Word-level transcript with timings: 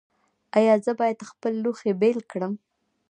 ایا 0.57 0.75
زه 0.85 0.91
باید 0.99 1.27
خپل 1.29 1.53
لوښي 1.63 1.91
بیل 2.01 2.19
کړم؟ 2.31 2.53